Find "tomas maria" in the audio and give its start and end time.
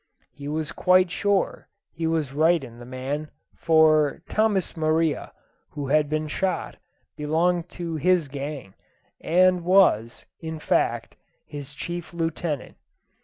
4.27-5.31